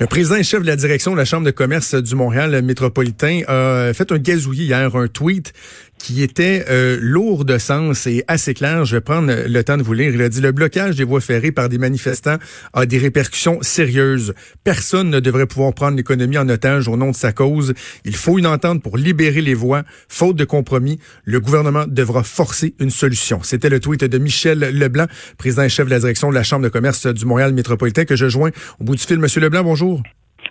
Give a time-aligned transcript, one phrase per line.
[0.00, 3.40] Le président et chef de la direction de la Chambre de commerce du Montréal métropolitain
[3.48, 5.52] a fait un gazouillis hier, un tweet
[5.98, 8.84] qui était euh, lourd de sens et assez clair.
[8.84, 10.14] Je vais prendre le temps de vous lire.
[10.14, 12.36] Il a dit le blocage des voies ferrées par des manifestants
[12.72, 14.34] a des répercussions sérieuses.
[14.64, 17.74] Personne ne devrait pouvoir prendre l'économie en otage au nom de sa cause.
[18.04, 19.82] Il faut une entente pour libérer les voies.
[20.08, 23.40] Faute de compromis, le gouvernement devra forcer une solution.
[23.42, 26.64] C'était le tweet de Michel Leblanc, président et chef de la direction de la Chambre
[26.64, 29.18] de commerce du Montréal métropolitain que je joins au bout du fil.
[29.18, 30.02] Monsieur Leblanc, bonjour.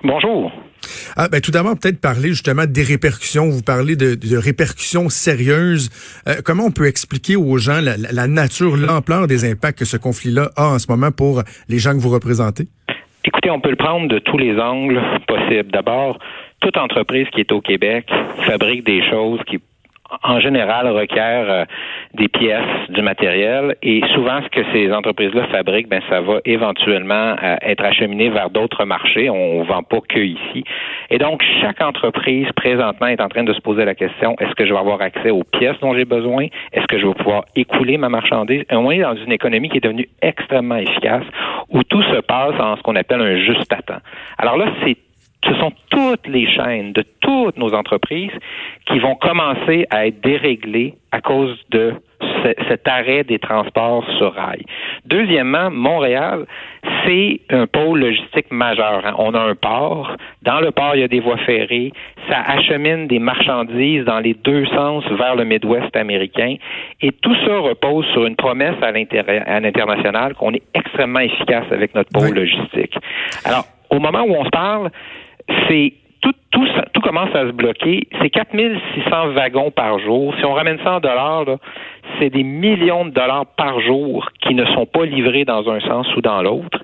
[0.04, 0.52] Bonjour.
[1.20, 3.50] Ah, ben, tout d'abord, peut-être parler justement des répercussions.
[3.50, 5.90] Vous parlez de, répercussions sérieuses.
[6.28, 10.52] Euh, comment on peut expliquer aux gens la, nature, l'ampleur des impacts que ce conflit-là
[10.56, 12.66] a en ce moment pour les gens que vous représentez?
[13.26, 15.72] Écoutez, on peut le prendre de tous les angles possibles.
[15.72, 16.20] D'abord,
[16.62, 18.06] toute entreprise qui est au Québec
[18.46, 19.58] fabrique des choses qui
[20.24, 21.66] en général requiert euh,
[22.14, 27.36] des pièces, du matériel et souvent ce que ces entreprises-là fabriquent, ben ça va éventuellement
[27.42, 29.30] euh, être acheminé vers d'autres marchés.
[29.30, 30.64] On, ne vend pas que ici.
[31.10, 34.66] Et donc chaque entreprise présentement est en train de se poser la question est-ce que
[34.66, 36.48] je vais avoir accès aux pièces dont j'ai besoin?
[36.74, 38.64] Est-ce que je vais pouvoir écouler ma marchandise?
[38.72, 41.24] On est dans une économie qui est devenue extrêmement efficace
[41.70, 44.02] où tout se passe en ce qu'on appelle un juste à temps.
[44.38, 44.96] Alors là, c'est
[45.48, 48.32] ce sont toutes les chaînes de toutes nos entreprises
[48.86, 51.94] qui vont commencer à être déréglées à cause de
[52.68, 54.64] cet arrêt des transports sur rail.
[55.06, 56.46] Deuxièmement, Montréal,
[57.06, 59.06] c'est un pôle logistique majeur.
[59.06, 59.14] Hein.
[59.18, 60.16] On a un port.
[60.42, 61.92] Dans le port, il y a des voies ferrées.
[62.30, 66.56] Ça achemine des marchandises dans les deux sens vers le Midwest américain.
[67.02, 72.10] Et tout ça repose sur une promesse à l'international qu'on est extrêmement efficace avec notre
[72.12, 72.96] pôle logistique.
[73.46, 74.90] Alors, au moment où on se parle,
[75.68, 78.08] c'est tout, tout, tout commence à se bloquer.
[78.22, 80.34] C'est 4600 wagons par jour.
[80.38, 81.46] Si on ramène ça en dollars,
[82.20, 86.08] c'est des millions de dollars par jour qui ne sont pas livrés dans un sens
[86.16, 86.84] ou dans l'autre.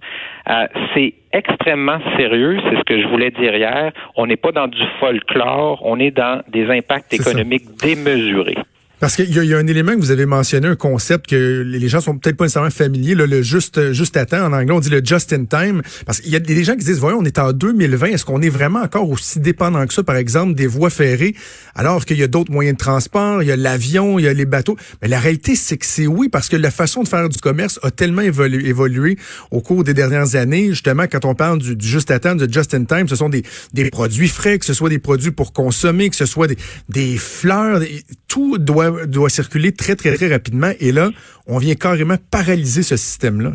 [0.50, 3.92] Euh, c'est extrêmement sérieux, c'est ce que je voulais dire hier.
[4.16, 8.58] On n'est pas dans du folklore, on est dans des impacts économiques démesurés.
[9.04, 12.00] Parce qu'il y, a un élément que vous avez mentionné, un concept que les gens
[12.00, 14.46] sont peut-être pas nécessairement familiers, le juste juste à temps.
[14.46, 15.82] En anglais, on dit le just in time.
[16.06, 18.42] Parce qu'il y a des gens qui disent, voyons, on est en 2020, est-ce qu'on
[18.42, 21.36] est vraiment encore aussi dépendant que ça, par exemple, des voies ferrées,
[21.76, 24.34] alors qu'il y a d'autres moyens de transport, il y a l'avion, il y a
[24.34, 24.78] les bateaux?
[25.02, 27.82] Mais la réalité, c'est que c'est oui, parce que la façon de faire du commerce
[27.84, 29.18] a tellement évolué,
[29.52, 30.70] au cours des dernières années.
[30.70, 33.44] Justement, quand on parle du, juste à temps, du just in time, ce sont des,
[33.74, 36.58] des produits frais, que ce soit des produits pour consommer, que ce soit des,
[36.88, 37.82] des fleurs,
[38.30, 40.72] tout doit doit, circuler très, très, très rapidement.
[40.80, 41.10] Et là,
[41.48, 43.52] on vient carrément paralyser ce système-là.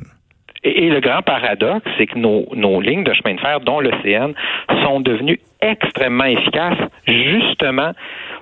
[0.64, 4.32] Et, le grand paradoxe, c'est que nos, nos lignes de chemin de fer, dont l'OCN,
[4.82, 7.92] sont devenues extrêmement efficaces, justement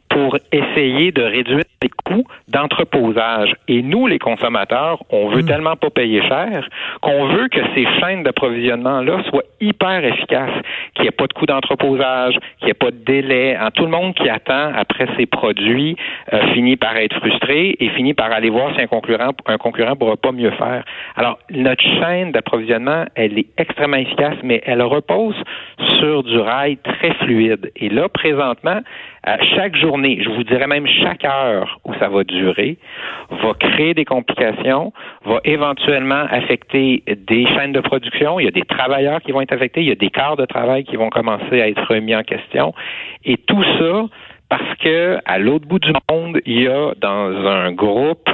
[0.08, 3.54] pour essayer de réduire les coûts d'entreposage.
[3.68, 5.46] Et nous, les consommateurs, on veut hmm.
[5.46, 6.68] tellement pas payer cher
[7.02, 10.62] qu'on veut que ces chaînes d'approvisionnement-là soient hyper efficaces,
[10.94, 13.56] qu'il n'y ait pas de coûts d'entreposage, qu'il n'y ait pas de délai.
[13.56, 15.96] Hein, tout le monde qui attend après ces produits
[16.32, 19.96] euh, finit par être frustré et finit par aller voir si un concurrent un concurrent
[19.96, 20.84] pourra pas mieux faire.
[21.16, 25.36] Alors, notre chaîne d'approvisionnement, elle est extrêmement efficace, mais elle repose
[25.98, 27.70] sur du rail très fluide.
[27.76, 28.80] Et là, présentement,
[29.54, 32.78] chaque journée, je vous dirais même chaque heure où ça va durer,
[33.30, 34.92] va créer des complications,
[35.24, 38.38] va éventuellement affecter des chaînes de production.
[38.40, 40.46] Il y a des travailleurs qui vont être affectés, il y a des quarts de
[40.46, 42.72] travail qui vont commencer à être remis en question.
[43.24, 44.04] Et tout ça
[44.48, 48.28] parce que à l'autre bout du monde, il y a dans un groupe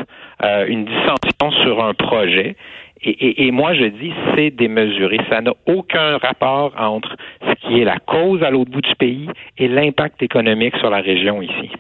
[0.45, 2.57] euh, une dissension sur un projet
[3.05, 5.19] et, moi, je dis, c'est démesuré.
[5.29, 9.29] Ça n'a aucun rapport entre ce qui est la cause à l'autre bout du pays
[9.59, 11.71] et l'impact économique sur la région ici.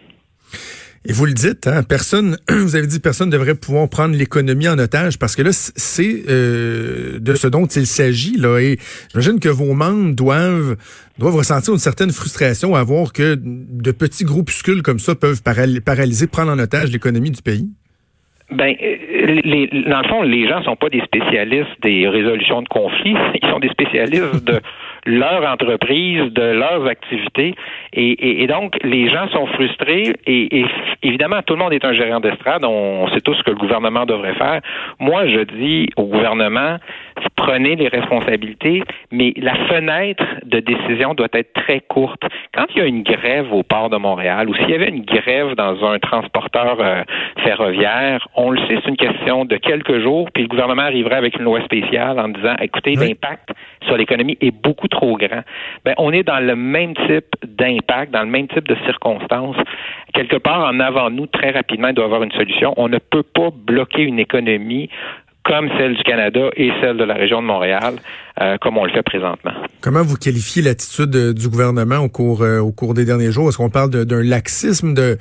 [1.05, 4.69] Et vous le dites, hein, personne, vous avez dit personne ne devrait pouvoir prendre l'économie
[4.69, 8.37] en otage parce que là, c'est euh, de ce dont il s'agit.
[8.37, 8.59] là.
[8.59, 8.79] Et
[9.11, 10.77] j'imagine que vos membres doivent
[11.19, 16.27] doivent ressentir une certaine frustration à voir que de petits groupuscules comme ça peuvent paralyser,
[16.27, 17.71] prendre en otage l'économie du pays.
[18.53, 22.69] Ben, euh, les, dans le fond, les gens sont pas des spécialistes des résolutions de
[22.69, 23.17] conflits.
[23.43, 24.61] Ils sont des spécialistes de
[25.07, 27.55] leur entreprise, de leurs activités.
[27.93, 30.67] Et, et, donc, les gens sont frustrés et, et,
[31.03, 32.65] évidemment, tout le monde est un gérant d'estrade.
[32.65, 34.61] On, sait tous ce que le gouvernement devrait faire.
[35.01, 36.77] Moi, je dis au gouvernement,
[37.43, 42.23] prenez les responsabilités, mais la fenêtre de décision doit être très courte.
[42.55, 45.05] Quand il y a une grève au port de Montréal ou s'il y avait une
[45.05, 47.03] grève dans un transporteur euh,
[47.43, 51.37] ferroviaire, on le sait, c'est une question de quelques jours, puis le gouvernement arriverait avec
[51.37, 53.51] une loi spéciale en disant, écoutez, l'impact
[53.87, 55.43] sur l'économie est beaucoup trop grand.
[55.85, 59.57] Ben, on est dans le même type d'impact, dans le même type de circonstances.
[60.15, 62.73] Quelque part en avant nous, très rapidement, il doit y avoir une solution.
[62.77, 64.89] On ne peut pas bloquer une économie
[65.45, 67.97] comme celle du Canada et celle de la région de Montréal,
[68.41, 69.53] euh, comme on le fait présentement.
[69.81, 73.49] Comment vous qualifiez l'attitude euh, du gouvernement au cours euh, au cours des derniers jours?
[73.49, 75.19] Est-ce qu'on parle d'un laxisme, de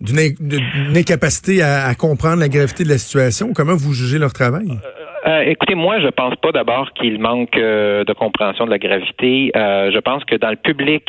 [0.00, 3.52] d'une incapacité à, à, comprendre la gravité de la situation?
[3.54, 4.66] Comment vous jugez leur travail?
[5.24, 9.52] Euh, écoutez, moi, je pense pas d'abord qu'il manque euh, de compréhension de la gravité.
[9.54, 11.08] Euh, je pense que dans le public,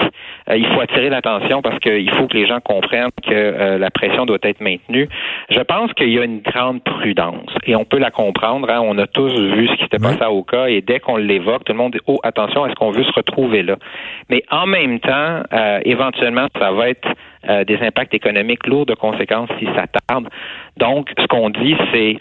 [0.53, 4.37] il faut attirer l'attention parce qu'il faut que les gens comprennent que la pression doit
[4.43, 5.07] être maintenue.
[5.49, 8.69] Je pense qu'il y a une grande prudence et on peut la comprendre.
[8.69, 8.81] Hein.
[8.83, 11.71] On a tous vu ce qui s'était passé à Oka et dès qu'on l'évoque, tout
[11.71, 13.77] le monde dit oh attention, est-ce qu'on veut se retrouver là?
[14.29, 15.43] Mais en même temps,
[15.85, 17.07] éventuellement, ça va être
[17.65, 20.27] des impacts économiques lourds de conséquences si ça tarde.
[20.77, 22.17] Donc, ce qu'on dit, c'est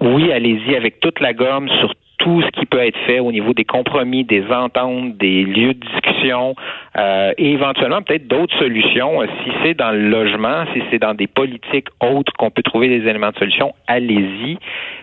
[0.00, 3.54] oui, allez-y avec toute la gomme sur tout ce qui peut être fait au niveau
[3.54, 6.54] des compromis, des ententes, des lieux de discussion
[6.96, 9.22] euh, et éventuellement peut-être d'autres solutions.
[9.22, 12.88] Euh, si c'est dans le logement, si c'est dans des politiques autres qu'on peut trouver
[12.88, 14.58] des éléments de solution, allez-y.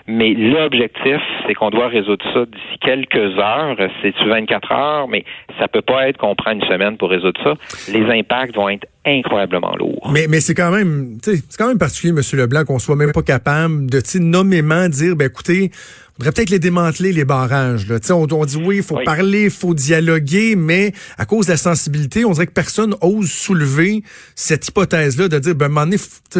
[0.07, 3.75] Mais l'objectif, c'est qu'on doit résoudre ça d'ici quelques heures.
[4.01, 5.23] C'est 24 heures, mais
[5.57, 7.55] ça peut pas être qu'on prend une semaine pour résoudre ça.
[7.91, 10.11] Les impacts vont être incroyablement lourds.
[10.11, 12.21] Mais, mais c'est quand même, c'est quand même particulier, M.
[12.39, 15.71] Leblanc, qu'on soit même pas capable de nommément dire, ben écoutez,
[16.17, 17.87] on devrait peut-être les démanteler, les barrages.
[17.87, 17.97] Là.
[18.11, 21.57] On, on dit oui, il faut parler, il faut dialoguer, mais à cause de la
[21.57, 24.01] sensibilité, on dirait que personne ose soulever
[24.33, 25.97] cette hypothèse-là de dire, ben, à un moment donné,
[26.35, 26.39] on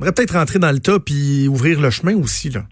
[0.00, 2.50] devrait peut-être rentrer dans le tas et ouvrir le chemin aussi.
[2.50, 2.64] Là.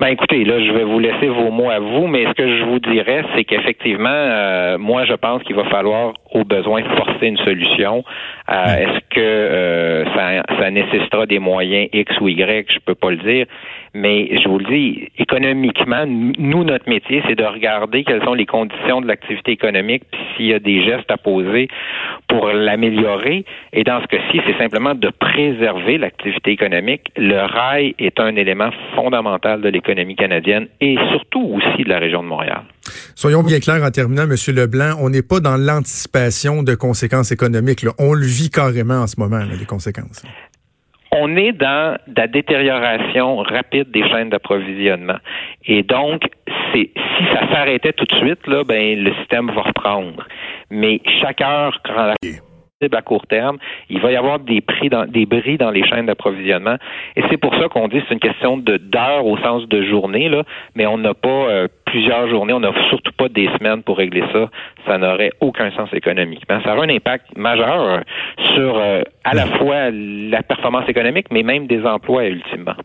[0.00, 2.62] Ben écoutez, là, je vais vous laisser vos mots à vous, mais ce que je
[2.62, 7.36] vous dirais, c'est qu'effectivement, euh, moi, je pense qu'il va falloir, au besoin, forcer une
[7.38, 8.04] solution.
[8.48, 12.70] Euh, est-ce que euh, ça, ça nécessitera des moyens X ou Y?
[12.70, 13.46] Je peux pas le dire,
[13.92, 18.46] mais je vous le dis, économiquement, nous, notre métier, c'est de regarder quelles sont les
[18.46, 21.66] conditions de l'activité économique, puis s'il y a des gestes à poser
[22.28, 23.44] pour l'améliorer.
[23.72, 27.10] Et dans ce cas-ci, c'est simplement de préserver l'activité économique.
[27.16, 31.98] Le rail est un élément fondamental de l'économie l'économie canadienne et surtout aussi de la
[31.98, 32.62] région de Montréal.
[33.14, 34.34] Soyons bien clairs en terminant, M.
[34.54, 37.84] Leblanc, on n'est pas dans l'anticipation de conséquences économiques.
[37.98, 40.22] On le vit carrément en ce moment, les conséquences.
[41.10, 45.18] On est dans la détérioration rapide des chaînes d'approvisionnement.
[45.64, 46.22] Et donc,
[46.72, 46.90] si
[47.32, 50.26] ça s'arrêtait tout de suite, là, ben, le système va reprendre.
[50.70, 52.14] Mais chaque heure, quand la
[52.92, 53.58] à court terme.
[53.90, 56.76] Il va y avoir des prix dans, des bris dans les chaînes d'approvisionnement.
[57.16, 59.82] Et c'est pour ça qu'on dit que c'est une question de d'heures au sens de
[59.82, 60.44] journée, là,
[60.76, 64.22] mais on n'a pas euh, plusieurs journées, on n'a surtout pas des semaines pour régler
[64.32, 64.48] ça.
[64.86, 66.60] Ça n'aurait aucun sens économiquement.
[66.62, 68.00] Ça aura un impact majeur euh,
[68.54, 72.76] sur euh, à la fois la performance économique, mais même des emplois ultimement.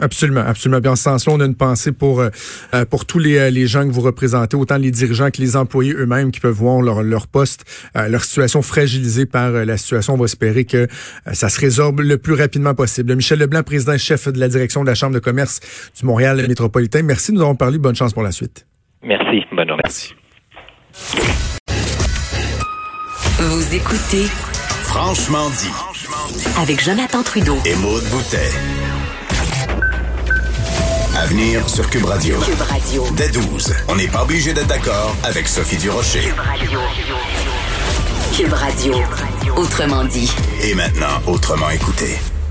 [0.00, 0.80] Absolument, absolument.
[0.80, 2.30] Bien, en ce sens-là, on a une pensée pour euh,
[2.74, 5.54] euh, pour tous les, euh, les gens que vous représentez, autant les dirigeants que les
[5.54, 10.14] employés eux-mêmes qui peuvent voir leur, leur poste, leur situation fragilisée par la situation.
[10.14, 10.88] On va espérer que
[11.32, 13.14] ça se résorbe le plus rapidement possible.
[13.14, 15.60] Michel Leblanc, président chef de la direction de la Chambre de commerce
[15.98, 17.02] du Montréal métropolitain.
[17.02, 17.78] Merci, nous avons parlé.
[17.78, 18.66] Bonne chance pour la suite.
[19.02, 19.44] Merci.
[19.52, 19.82] Bonne journée.
[19.84, 20.14] Merci.
[23.38, 24.26] Vous écoutez
[24.84, 25.70] Franchement dit
[26.58, 28.50] avec Jonathan Trudeau et Maude Boutet.
[31.22, 32.36] Avenir sur Cube Radio.
[32.40, 33.06] Cube Radio.
[33.16, 36.20] Dès 12, on n'est pas obligé d'être d'accord avec Sophie Durocher.
[36.22, 36.80] Cube Radio.
[38.36, 38.94] Cube Radio.
[39.54, 40.28] Autrement dit.
[40.64, 42.18] Et maintenant, autrement écouté.